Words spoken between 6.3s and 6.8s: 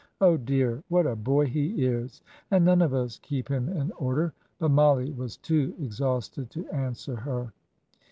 to